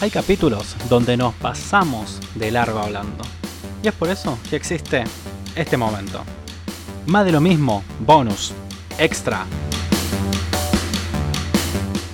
Hay 0.00 0.10
capítulos 0.10 0.76
donde 0.88 1.16
nos 1.16 1.34
pasamos 1.34 2.20
de 2.34 2.50
largo 2.50 2.78
hablando. 2.78 3.24
Y 3.82 3.88
es 3.88 3.94
por 3.94 4.08
eso 4.08 4.38
que 4.48 4.56
existe 4.56 5.04
este 5.54 5.76
momento. 5.76 6.24
Más 7.06 7.24
de 7.24 7.32
lo 7.32 7.40
mismo, 7.40 7.82
bonus, 8.00 8.52
extra. 8.98 9.46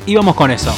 Y 0.06 0.14
vamos 0.14 0.34
con 0.34 0.50
eso. 0.50 0.74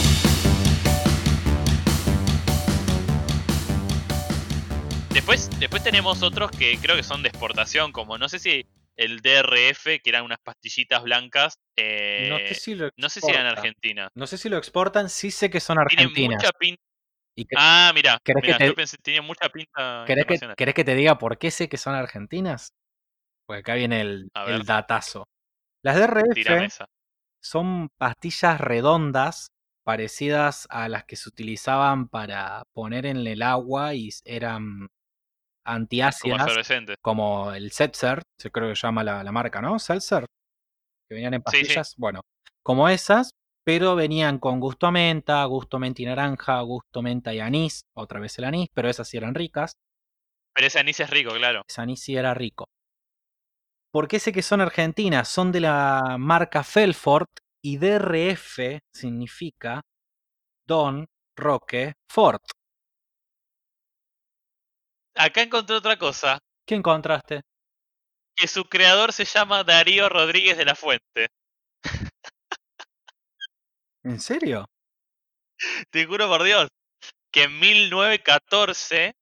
Después, 5.10 5.50
después 5.58 5.82
tenemos 5.82 6.22
otros 6.22 6.50
que 6.50 6.78
creo 6.78 6.94
que 6.94 7.02
son 7.02 7.22
de 7.22 7.28
exportación, 7.28 7.90
como 7.90 8.18
no 8.18 8.28
sé 8.28 8.38
si 8.38 8.66
el 8.96 9.20
DRF, 9.20 9.84
que 9.84 10.10
eran 10.10 10.24
unas 10.24 10.38
pastillitas 10.38 11.02
blancas. 11.02 11.58
Eh, 11.76 12.28
no 12.30 12.38
sé 12.38 12.54
si 12.54 12.74
lo 12.74 12.90
no 12.96 13.08
sé 13.08 13.20
si 13.20 13.30
eran 13.30 13.46
exportan. 13.46 13.64
argentinas. 13.64 14.10
No 14.14 14.26
sé 14.26 14.38
si 14.38 14.48
lo 14.48 14.56
exportan, 14.56 15.08
sí 15.08 15.30
sé 15.30 15.50
que 15.50 15.60
son 15.60 15.78
Tienen 15.78 16.08
argentinas. 16.08 16.36
mucha 16.36 16.52
pinta. 16.52 16.82
Y 17.36 17.46
Ah, 17.54 17.92
mira, 17.94 18.18
¿Querés 18.24 18.44
que 18.44 18.54
te- 18.54 18.66
yo 18.66 18.74
pensé, 18.74 18.96
tenía 18.98 19.22
mucha 19.22 19.48
pinta. 19.48 20.04
¿Querés, 20.06 20.26
que, 20.26 20.54
querés 20.56 20.74
que 20.74 20.84
te 20.84 20.94
diga 20.94 21.18
por 21.18 21.38
qué 21.38 21.50
sé 21.50 21.68
que 21.68 21.76
son 21.76 21.94
argentinas? 21.94 22.72
Pues 23.46 23.60
acá 23.60 23.74
viene 23.74 24.00
el, 24.00 24.28
datazo. 24.64 25.24
Las 25.82 25.96
DRF 25.96 26.68
son 27.40 27.88
pastillas 27.98 28.60
redondas 28.60 29.48
parecidas 29.84 30.66
a 30.68 30.88
las 30.88 31.04
que 31.04 31.14
se 31.14 31.28
utilizaban 31.28 32.08
para 32.08 32.64
poner 32.74 33.06
en 33.06 33.24
el 33.24 33.42
agua 33.42 33.94
y 33.94 34.10
eran 34.24 34.80
Como 34.80 34.88
antiácidas, 35.64 36.40
efervescentes. 36.40 36.96
como 37.00 37.52
el 37.52 37.70
Seltzer, 37.70 38.22
se 38.36 38.50
creo 38.50 38.68
que 38.70 38.74
se 38.76 38.86
llama 38.86 39.04
la, 39.04 39.22
la 39.22 39.30
marca, 39.30 39.60
¿no? 39.62 39.78
Seltzer, 39.78 40.24
que 41.08 41.14
venían 41.14 41.34
en 41.34 41.40
Sí, 41.40 41.64
sí. 41.64 41.64
pastillas. 41.64 41.94
Bueno, 41.96 42.20
como 42.62 42.88
esas, 42.88 43.30
pero 43.64 43.96
venían 43.96 44.38
con 44.38 44.60
gusto 44.60 44.86
a 44.86 44.92
menta, 44.92 45.44
gusto 45.44 45.78
menta 45.78 46.02
y 46.02 46.06
naranja, 46.06 46.60
gusto 46.60 47.02
menta 47.02 47.34
y 47.34 47.40
anís, 47.40 47.82
otra 47.94 48.20
vez 48.20 48.38
el 48.38 48.44
anís, 48.44 48.68
pero 48.74 48.88
esas 48.88 49.08
sí 49.08 49.16
eran 49.16 49.34
ricas. 49.34 49.74
Pero 50.54 50.66
ese 50.66 50.78
anís 50.78 51.00
es 51.00 51.10
rico, 51.10 51.32
claro. 51.34 51.62
Ese 51.68 51.80
anís 51.80 52.00
sí 52.00 52.16
era 52.16 52.32
rico. 52.34 52.66
¿Por 53.92 54.08
qué 54.08 54.18
sé 54.18 54.32
que 54.32 54.42
son 54.42 54.60
argentinas? 54.60 55.28
Son 55.28 55.52
de 55.52 55.60
la 55.60 56.16
marca 56.18 56.62
Felfort 56.62 57.30
y 57.62 57.78
DRF 57.78 58.80
significa 58.92 59.80
Don 60.66 61.06
Roque 61.36 61.94
Fort. 62.10 62.42
Acá 65.14 65.42
encontré 65.42 65.76
otra 65.76 65.96
cosa. 65.98 66.38
¿Qué 66.66 66.74
encontraste? 66.74 67.42
Que 68.36 68.46
su 68.48 68.64
creador 68.66 69.12
se 69.12 69.24
llama 69.24 69.64
Darío 69.64 70.08
Rodríguez 70.08 70.56
de 70.58 70.64
la 70.66 70.74
Fuente. 70.74 71.28
¿En 74.04 74.20
serio? 74.20 74.66
Te 75.90 76.04
juro 76.06 76.28
por 76.28 76.42
Dios. 76.44 76.68
Que 77.32 77.44
en 77.44 77.58
1914 77.58 79.14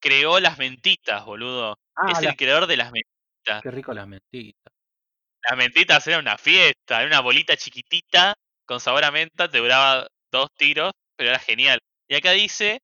creó 0.00 0.38
las 0.38 0.58
mentitas, 0.58 1.24
boludo. 1.24 1.76
Ah, 1.96 2.12
es 2.12 2.22
la- 2.22 2.30
el 2.30 2.36
creador 2.36 2.66
de 2.66 2.76
las 2.76 2.92
mentitas. 2.92 3.60
qué 3.62 3.70
rico 3.72 3.92
las 3.92 4.06
mentitas. 4.06 4.72
Las 5.48 5.58
mentitas 5.58 6.06
eran 6.06 6.20
una 6.20 6.38
fiesta, 6.38 6.98
era 7.00 7.06
una 7.08 7.18
bolita 7.20 7.56
chiquitita 7.56 8.34
con 8.64 8.78
sabor 8.78 9.02
a 9.04 9.10
menta, 9.10 9.50
te 9.50 9.58
duraba 9.58 10.06
dos 10.30 10.48
tiros, 10.56 10.92
pero 11.16 11.30
era 11.30 11.40
genial. 11.40 11.80
Y 12.08 12.14
acá 12.14 12.30
dice 12.30 12.78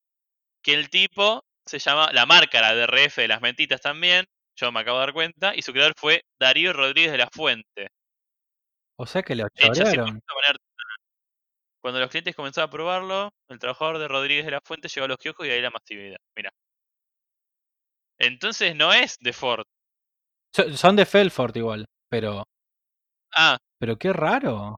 que 0.64 0.74
el 0.74 0.90
tipo 0.90 1.44
se 1.64 1.78
llama, 1.78 2.10
la 2.12 2.26
marca, 2.26 2.60
la 2.60 2.74
DRF 2.74 3.18
de 3.22 3.28
las 3.28 3.40
mentitas 3.40 3.80
también, 3.80 4.24
yo 4.60 4.72
me 4.72 4.80
acabo 4.80 4.98
de 4.98 5.06
dar 5.06 5.12
cuenta, 5.14 5.54
y 5.54 5.62
su 5.62 5.72
creador 5.72 5.94
fue 5.96 6.22
Darío 6.40 6.72
Rodríguez 6.72 7.12
de 7.12 7.18
la 7.18 7.28
Fuente. 7.32 7.88
O 8.98 9.06
sea 9.06 9.22
que 9.22 9.36
lo 9.36 9.46
chorearon. 9.54 10.20
Cuando 11.80 12.00
los 12.00 12.10
clientes 12.10 12.34
comenzaban 12.34 12.68
a 12.68 12.70
probarlo, 12.72 13.30
el 13.48 13.58
trabajador 13.60 13.98
de 13.98 14.08
Rodríguez 14.08 14.44
de 14.44 14.50
la 14.50 14.60
Fuente 14.64 14.88
llegó 14.88 15.04
a 15.04 15.08
los 15.08 15.16
kioscos 15.18 15.46
y 15.46 15.50
ahí 15.50 15.60
la 15.62 15.70
masividad. 15.70 16.18
Mira. 16.36 16.50
Entonces 18.18 18.74
no 18.74 18.92
es 18.92 19.16
de 19.20 19.32
Ford. 19.32 19.64
So- 20.54 20.76
Son 20.76 20.96
de 20.96 21.06
Felfort 21.06 21.56
igual, 21.56 21.86
pero. 22.10 22.44
Ah, 23.32 23.58
Pero 23.78 23.96
qué 23.96 24.12
raro. 24.12 24.76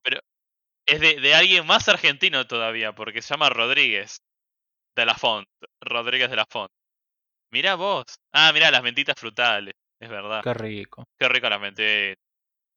es 0.86 1.00
de, 1.00 1.20
de 1.20 1.34
alguien 1.34 1.66
más 1.66 1.88
argentino 1.88 2.46
todavía, 2.46 2.92
porque 2.94 3.22
se 3.22 3.32
llama 3.32 3.48
Rodríguez 3.48 4.18
de 4.96 5.06
la 5.06 5.14
Font. 5.14 5.46
Rodríguez 5.80 6.28
de 6.28 6.36
la 6.36 6.44
Font. 6.50 6.70
Mirá 7.50 7.74
vos. 7.74 8.04
Ah, 8.32 8.52
mirá, 8.52 8.70
las 8.70 8.82
mentitas 8.82 9.14
frutales. 9.18 9.74
Es 10.00 10.08
verdad. 10.08 10.42
Qué 10.42 10.54
rico. 10.54 11.04
Qué 11.18 11.28
rico 11.28 11.48
las 11.48 11.60
mentitas. 11.60 12.16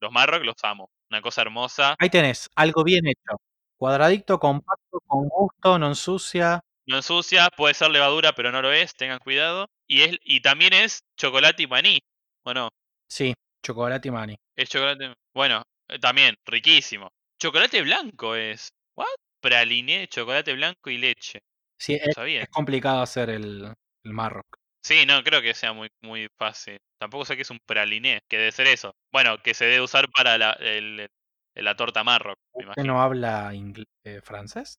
Los 0.02 0.12
Marrock 0.12 0.44
los 0.44 0.56
amo. 0.64 0.90
Una 1.10 1.22
cosa 1.22 1.42
hermosa. 1.42 1.96
Ahí 2.00 2.10
tenés, 2.10 2.50
algo 2.56 2.84
bien 2.84 3.06
hecho. 3.08 3.38
Cuadradito, 3.78 4.40
compacto, 4.40 5.00
con 5.06 5.28
gusto, 5.30 5.78
no 5.80 5.88
ensucia. 5.88 6.60
No 6.86 6.98
ensucia, 6.98 7.50
puede 7.56 7.74
ser 7.74 7.92
levadura, 7.92 8.34
pero 8.34 8.52
no 8.52 8.62
lo 8.62 8.72
es. 8.74 8.94
Tengan 8.96 9.20
cuidado. 9.20 9.68
Y, 9.88 10.02
es, 10.02 10.18
y 10.24 10.42
también 10.42 10.74
es 10.74 11.02
chocolate 11.18 11.64
y 11.64 11.68
maní. 11.68 12.00
Bueno, 12.44 12.70
Sí, 13.08 13.34
chocolate 13.64 14.08
y 14.08 14.12
mani. 14.12 14.36
es 14.58 14.70
chocolate. 14.70 15.14
Bueno, 15.34 15.62
eh, 15.88 16.00
también, 16.00 16.36
riquísimo. 16.46 17.10
Chocolate 17.40 17.82
blanco 17.84 18.36
es. 18.36 18.70
¿What? 18.96 19.06
Praliné, 19.42 20.08
chocolate 20.08 20.54
blanco 20.54 20.90
y 20.90 20.98
leche. 20.98 21.40
Sí, 21.78 21.94
No 22.02 22.10
es, 22.10 22.16
sabía. 22.16 22.42
es 22.44 22.50
complicado 22.50 23.02
hacer 23.02 23.30
el, 23.30 23.74
el 24.04 24.14
Marrock. 24.14 24.58
Sí, 24.84 25.06
no 25.06 25.24
creo 25.24 25.42
que 25.42 25.54
sea 25.54 25.72
muy, 25.74 25.90
muy 26.02 26.28
fácil. 26.38 26.78
Tampoco 27.00 27.24
sé 27.26 27.36
que 27.36 27.44
es 27.44 27.50
un 27.50 27.60
praliné, 27.66 28.20
que 28.30 28.38
debe 28.38 28.52
ser 28.52 28.68
eso. 28.68 28.94
Bueno, 29.14 29.38
que 29.42 29.54
se 29.54 29.66
debe 29.66 29.82
usar 29.82 30.10
para 30.10 30.38
la, 30.38 30.52
el- 30.54 31.08
la 31.56 31.76
torta 31.76 32.04
marroc, 32.04 32.38
¿Usted 32.54 32.84
no 32.84 33.02
habla 33.02 33.54
ingl- 33.54 33.86
eh, 34.04 34.20
francés? 34.22 34.76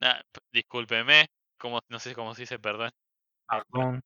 Ah, 0.00 0.20
p- 0.30 0.40
discúlpeme, 0.52 1.26
como, 1.58 1.80
no 1.90 1.98
sé 1.98 2.14
cómo 2.14 2.34
se 2.34 2.42
dice 2.42 2.58
perdón. 2.58 2.90
Pardon. 3.46 4.00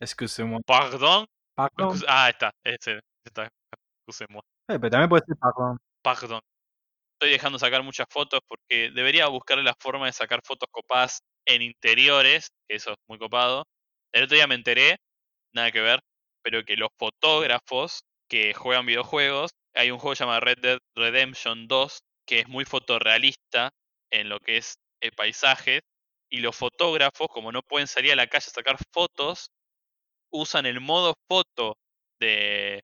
Excusez-moi. 0.00 0.60
Pardon. 0.66 1.24
Pardon. 1.54 1.98
Ah, 2.08 2.28
está, 2.28 2.50
ese, 2.64 3.00
está. 3.24 3.48
Excusez-moi. 4.06 4.42
Eh, 4.68 4.78
pero 4.78 4.90
también 4.90 5.08
puede 5.08 5.24
ser 5.26 5.36
pardon. 5.36 5.78
Pardon. 6.02 6.40
Estoy 7.14 7.30
dejando 7.30 7.58
sacar 7.58 7.82
muchas 7.82 8.06
fotos 8.10 8.40
porque 8.46 8.90
debería 8.90 9.28
buscar 9.28 9.58
la 9.58 9.74
forma 9.78 10.06
de 10.06 10.12
sacar 10.12 10.40
fotos 10.44 10.68
copadas 10.70 11.20
en 11.46 11.62
interiores, 11.62 12.48
que 12.68 12.76
eso 12.76 12.90
es 12.90 12.96
muy 13.08 13.18
copado. 13.18 13.64
El 14.12 14.24
otro 14.24 14.36
día 14.36 14.46
me 14.46 14.54
enteré, 14.54 14.98
nada 15.54 15.72
que 15.72 15.80
ver, 15.80 16.00
pero 16.42 16.64
que 16.64 16.76
los 16.76 16.90
fotógrafos 16.98 18.04
que 18.28 18.54
juegan 18.54 18.86
videojuegos, 18.86 19.52
hay 19.74 19.90
un 19.90 19.98
juego 19.98 20.14
llamado 20.14 20.40
Red 20.40 20.58
Dead 20.60 20.78
Redemption 20.96 21.68
2, 21.68 22.00
que 22.26 22.40
es 22.40 22.48
muy 22.48 22.64
fotorrealista 22.64 23.70
en 24.10 24.28
lo 24.28 24.40
que 24.40 24.58
es 24.58 24.76
el 25.00 25.12
paisaje, 25.12 25.82
y 26.30 26.38
los 26.40 26.56
fotógrafos, 26.56 27.28
como 27.28 27.52
no 27.52 27.62
pueden 27.62 27.88
salir 27.88 28.12
a 28.12 28.16
la 28.16 28.26
calle 28.26 28.46
a 28.48 28.54
sacar 28.54 28.76
fotos, 28.92 29.50
usan 30.32 30.66
el 30.66 30.80
modo 30.80 31.14
foto 31.28 31.76
de, 32.20 32.82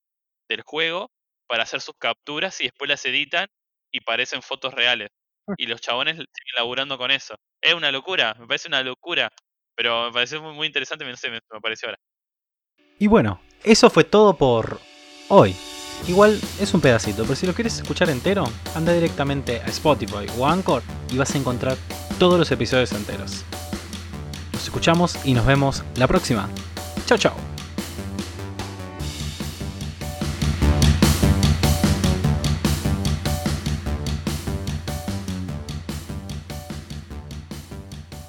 del 0.49 0.63
juego 0.63 1.11
para 1.47 1.63
hacer 1.65 1.81
sus 1.81 1.95
capturas 1.99 2.61
y 2.61 2.65
después 2.65 2.89
las 2.89 3.05
editan 3.07 3.49
y 3.93 4.01
parecen 4.01 4.43
fotos 4.43 4.75
reales. 4.75 5.09
Y 5.57 5.67
los 5.67 5.81
chabones 5.81 6.17
siguen 6.17 6.55
laburando 6.57 6.99
con 6.99 7.11
eso. 7.11 7.37
Es 7.63 7.75
una 7.75 7.91
locura, 7.93 8.35
me 8.39 8.47
parece 8.47 8.69
una 8.69 8.83
locura. 8.83 9.31
Pero 9.79 10.07
me 10.07 10.13
pareció 10.13 10.43
muy, 10.43 10.55
muy 10.55 10.67
interesante, 10.67 11.05
no 11.05 11.17
sé, 11.17 11.31
me, 11.31 11.39
me 11.53 11.61
pareció 11.61 11.87
ahora. 11.87 12.01
Y 12.99 13.07
bueno, 13.07 13.41
eso 13.63 13.89
fue 13.89 14.03
todo 14.03 14.37
por 14.37 14.81
hoy. 15.29 15.55
Igual 16.09 16.41
es 16.61 16.75
un 16.75 16.81
pedacito, 16.81 17.23
pero 17.23 17.37
si 17.37 17.47
lo 17.47 17.55
quieres 17.55 17.79
escuchar 17.79 18.11
entero, 18.11 18.45
anda 18.75 18.93
directamente 18.93 19.61
a 19.61 19.67
Spotify 19.67 20.27
o 20.37 20.49
Anchor 20.49 20.83
y 21.13 21.17
vas 21.17 21.33
a 21.33 21.39
encontrar 21.39 21.77
todos 22.19 22.41
los 22.41 22.51
episodios 22.51 22.91
enteros. 22.91 23.45
Nos 24.53 24.65
escuchamos 24.65 25.25
y 25.25 25.35
nos 25.35 25.47
vemos 25.47 25.85
la 25.95 26.09
próxima. 26.09 26.49
Chao, 27.07 27.17
chao. 27.17 27.48